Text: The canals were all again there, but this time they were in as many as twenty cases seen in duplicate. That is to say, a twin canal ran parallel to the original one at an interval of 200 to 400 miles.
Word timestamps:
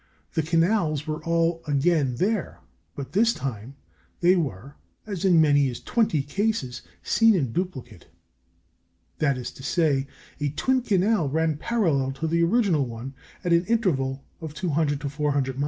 The 0.33 0.41
canals 0.41 1.05
were 1.05 1.23
all 1.25 1.61
again 1.67 2.15
there, 2.15 2.61
but 2.95 3.11
this 3.11 3.35
time 3.35 3.75
they 4.19 4.35
were 4.35 4.75
in 5.05 5.13
as 5.13 5.25
many 5.25 5.69
as 5.69 5.79
twenty 5.79 6.23
cases 6.23 6.81
seen 7.03 7.35
in 7.35 7.51
duplicate. 7.53 8.07
That 9.19 9.37
is 9.37 9.51
to 9.51 9.61
say, 9.61 10.07
a 10.39 10.49
twin 10.49 10.81
canal 10.81 11.29
ran 11.29 11.57
parallel 11.57 12.13
to 12.13 12.25
the 12.25 12.41
original 12.41 12.87
one 12.87 13.13
at 13.43 13.53
an 13.53 13.63
interval 13.65 14.25
of 14.41 14.55
200 14.55 14.99
to 15.01 15.07
400 15.07 15.55
miles. 15.59 15.59